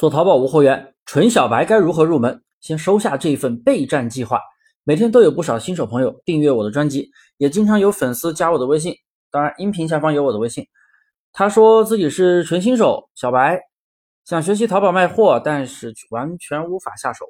[0.00, 2.42] 做淘宝无货源，纯小白该如何入门？
[2.62, 4.40] 先收下这一份备战计划。
[4.82, 8.94] 每天都有不少新手朋友订阅我的专辑，也经常有粉丝加我的微信。
[9.30, 10.66] 当然，音频下方有我的微信。
[11.34, 13.60] 他说自己是纯新手小白，
[14.24, 17.26] 想学习淘宝卖货，但是完全无法下手。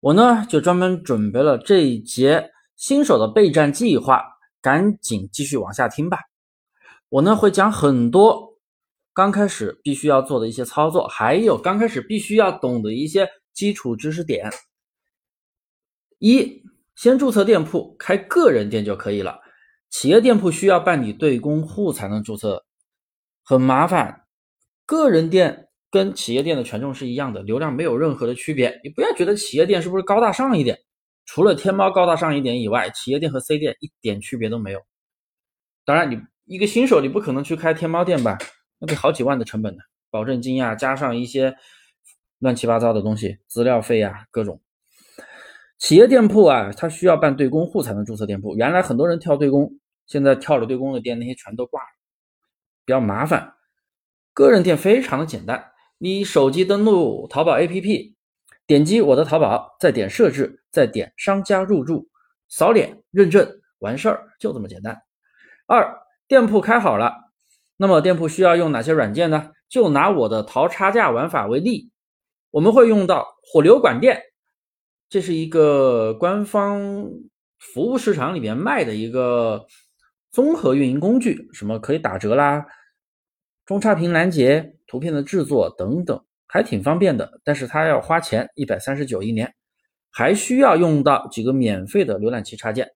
[0.00, 4.22] 我呢，就专门准备了这一节新手的备战计划，
[4.60, 6.18] 赶紧继续往下听吧。
[7.08, 8.47] 我呢，会讲很多。
[9.18, 14.48] 刚开始必须要做的一些操作，还有刚开始必须要懂的一些基础知识点。
[16.20, 16.62] 一，
[16.94, 19.40] 先注册店铺，开个人店就可以了。
[19.90, 22.64] 企业店铺需要办理对公户才能注册，
[23.42, 24.22] 很麻烦。
[24.86, 28.80] 个人店跟企业店的权重是一样的，流量没有任何的区别。
[28.84, 30.78] 你不要觉得企业店是不是高大上一点？
[31.24, 34.78] 除了天猫高大上一点以外，企业店和 C 店一点区别都没有。
[35.84, 38.38] 当然，你一个新手，你不可能去开天猫店吧？
[38.78, 41.56] 那得好几万的成本呢，保证金呀，加上一些
[42.38, 44.60] 乱七八糟的东西，资料费呀，各种。
[45.78, 48.56] 企业店铺啊，它需要办对公户才能注册店铺。
[48.56, 51.88] 原来很多人跳对公，现在跳了对公的店，那些全都挂了，
[52.84, 53.54] 比较麻烦。
[54.32, 58.14] 个人店非常的简单，你手机登录淘宝 APP，
[58.66, 62.08] 点击我的淘宝，再点设置，再点商家入驻，
[62.48, 65.00] 扫脸认证，完事儿，就这么简单。
[65.66, 67.27] 二，店铺开好了。
[67.80, 69.52] 那么店铺需要用哪些软件呢？
[69.68, 71.92] 就拿我的淘差价玩法为例，
[72.50, 74.20] 我们会用到火流管店，
[75.08, 76.82] 这是一个官方
[77.58, 79.64] 服务市场里面卖的一个
[80.32, 82.66] 综合运营工具，什么可以打折啦、
[83.64, 87.40] 中差评拦截、图片的制作等等，还挺方便的。
[87.44, 89.54] 但是它要花钱，一百三十九一年，
[90.10, 92.90] 还需要用到几个免费的浏览器插件，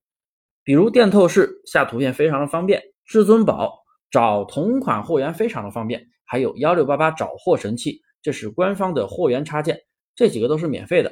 [0.65, 3.82] 比如电透视下图片非常的方便，至尊宝。
[4.13, 9.81] 找同款货源非常的方便，还有幺六八八找货神器，这是官方的货源插件，
[10.15, 11.11] 这几个都是免费的。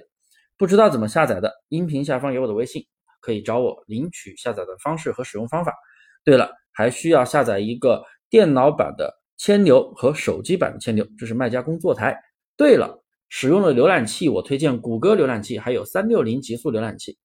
[0.59, 2.87] 不知道怎么下载的，音频下方有我的微信，
[3.23, 5.75] 可以找我领取下载的方式和使用方法。
[6.23, 12.15] 对了，还需要下载一个电脑版的千牛和手机版的千牛，这是卖家工作台。
[12.59, 17.17] 对了，使用的浏览器我推荐谷歌浏览器，还有三六零极速浏览器。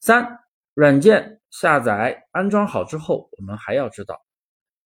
[0.00, 0.38] 三，
[0.74, 4.20] 软件下载安装好之后，我们还要知道。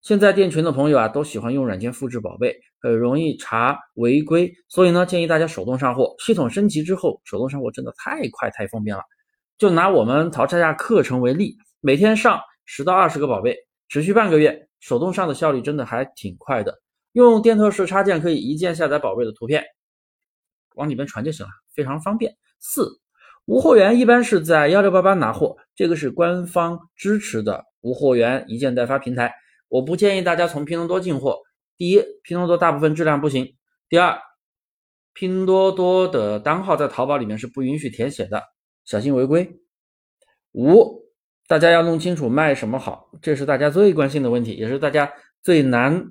[0.03, 6.15] 现在店群的朋友啊，都喜欢用软件复制宝贝，很容易查违规，所以呢，建议大家手动上货。
[6.21, 9.03] 系统升级之后，手动上货真的太快太方便了。
[9.59, 13.55] 就拿我们淘差价课程为例，每天上十到二十个宝贝，
[13.91, 16.81] 持续半个月，手动上的效率真的还挺快的。
[17.13, 19.63] 用电透视插件可以一键下载宝贝的图片，
[20.77, 22.35] 往里面传就行了，非常方便。
[22.59, 22.89] 四
[23.45, 29.35] 无货源一般是在幺六八八拿货，这个是官方支持的无货源一件代发平台。
[29.71, 31.41] 我不建议大家从拼多多进货。
[31.79, 33.47] 第一，拼多多大部分质量不行；
[33.89, 34.19] 第二，
[35.15, 38.43] 拼多多的单号在淘宝里面是不允许填写的，
[38.85, 39.51] 小心违规。
[40.53, 41.05] 五，
[41.47, 45.11] 大家要弄清楚卖什么好，这是大家最关心的问题，也是大家
[45.43, 46.11] 最难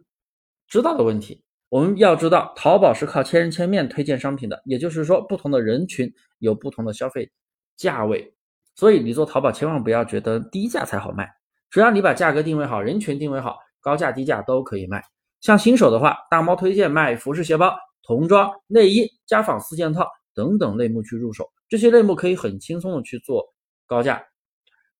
[0.68, 1.44] 知道的问题。
[1.68, 7.30] 我们要知道，淘宝是靠千人千面推荐商品的，也就是说，不同的人群有不同的消费
[7.76, 8.34] 价位，
[8.74, 11.30] 所以你做淘宝千万不要觉得低价才好卖。
[11.70, 15.04] 只要你把价格定位好，人群定位好，高价低价都可以卖。
[15.42, 23.44] 像新手的话，大猫推荐卖服饰、鞋包、童装、内衣、家纺四件套等等类目去入手，这些类目可以很轻松的去做
[23.88, 24.24] 高价。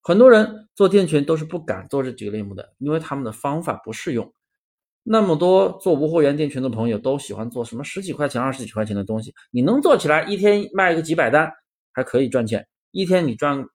[0.02, 4.32] 很多人做店群都是不敢做这几个类目的，因为他们的方法不适用。
[5.02, 11.50] 那么多做无货源店群的朋友都喜欢做什么十几块钱、二十几块钱的东西，你能做起来，一天卖个几百单
[11.92, 12.66] 还可以赚钱。
[12.92, 13.66] 一天你赚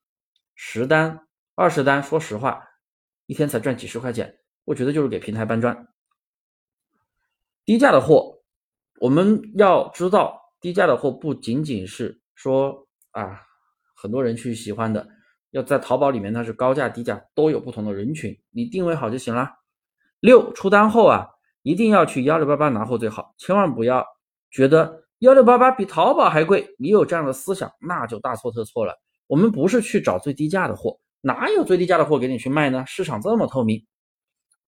[0.55, 1.19] 十单、
[1.55, 2.63] 二十单，说实话。
[3.25, 5.87] 一天才赚几十块钱，我觉得就是给平台搬砖。
[7.65, 8.41] 低价的货，
[8.99, 13.41] 我们要知道，低价的货不仅仅是说啊，
[13.95, 15.07] 很多人去喜欢的，
[15.49, 19.49] 要在淘宝里面它是高价低价都有不同的人群，你定位好就行了。
[20.19, 21.27] 六出单后啊，
[21.63, 24.05] 一定要去幺六八八拿货最好，千万不要
[24.51, 28.95] 觉得幺六八八比淘宝还贵，你有这样的思想那就大错特错了。
[29.25, 30.99] 我们不是去找最低价的货。
[31.25, 32.83] 哪有最低价的货给你去卖呢？
[32.85, 33.83] 市场这么透明，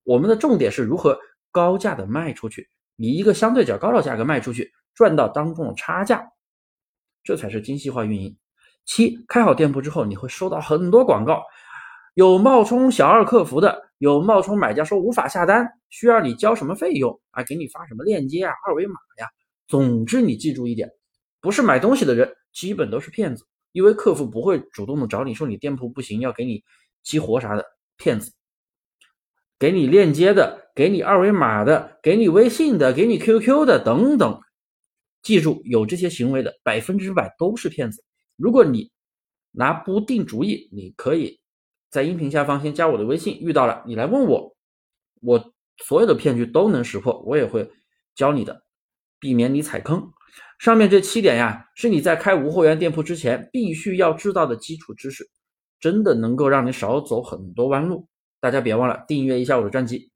[0.04, 1.15] 我们的重点是如何
[1.51, 6.27] 高价的卖出去，以一个相对较高的价格卖出去，赚到当中的差价，
[7.24, 8.36] 这才是精细化运营。
[8.86, 11.44] 七，开好店铺之后，你会收到很多广告，
[12.15, 17.44] 有冒充小二客服的，有冒充买家说无法下单，需要你交什么费用啊？
[17.44, 19.27] 给你发什么链接啊、二维码呀？
[19.68, 20.89] 总之，你记住一点，
[21.39, 23.45] 不是买东西的人，基本都是骗子。
[23.77, 26.63] 因为客服不会主动的找你说你店铺不行，要给你
[27.03, 27.63] 激活啥的，
[27.95, 28.33] 骗子，
[29.59, 34.41] 给你链接的，给你二维码的，给你微信的，给你 QQ 的等等，
[35.21, 38.03] 记住，有这些行为的百分之百都是骗子。
[38.35, 38.91] 如果你
[39.51, 41.39] 拿不定主意，你可以
[41.91, 44.57] 在音频下方先加我的微信，遇到了你来问我，
[45.21, 45.53] 我
[45.85, 47.69] 所有的骗局都能识破，我也会
[48.15, 48.63] 教你的，
[49.19, 50.12] 避免你踩坑。
[50.57, 55.30] 上面这七点呀，是你在开无货源店铺之前必须要知道的基础知识，
[55.80, 58.07] 真的能够让你少走很多弯路。
[58.39, 60.12] 大家别忘了订阅一下我的专辑。